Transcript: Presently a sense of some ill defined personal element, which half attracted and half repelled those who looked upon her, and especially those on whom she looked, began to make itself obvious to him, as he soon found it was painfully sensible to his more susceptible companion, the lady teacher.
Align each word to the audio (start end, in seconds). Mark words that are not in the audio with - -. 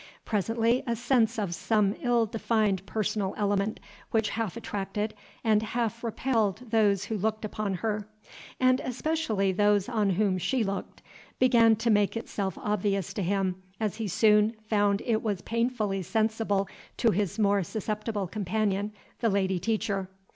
Presently 0.25 0.81
a 0.87 0.95
sense 0.95 1.37
of 1.37 1.53
some 1.53 1.93
ill 2.01 2.25
defined 2.25 2.83
personal 2.87 3.35
element, 3.37 3.79
which 4.09 4.29
half 4.29 4.57
attracted 4.57 5.13
and 5.43 5.61
half 5.61 6.03
repelled 6.03 6.71
those 6.71 7.05
who 7.05 7.15
looked 7.19 7.45
upon 7.45 7.75
her, 7.75 8.07
and 8.59 8.79
especially 8.79 9.51
those 9.51 9.87
on 9.87 10.09
whom 10.09 10.39
she 10.39 10.63
looked, 10.63 11.03
began 11.37 11.75
to 11.75 11.91
make 11.91 12.17
itself 12.17 12.57
obvious 12.57 13.13
to 13.13 13.21
him, 13.21 13.61
as 13.79 13.97
he 13.97 14.07
soon 14.07 14.55
found 14.67 15.03
it 15.05 15.21
was 15.21 15.43
painfully 15.43 16.01
sensible 16.01 16.67
to 16.97 17.11
his 17.11 17.37
more 17.37 17.61
susceptible 17.61 18.25
companion, 18.25 18.93
the 19.19 19.29
lady 19.29 19.59
teacher. 19.59 20.09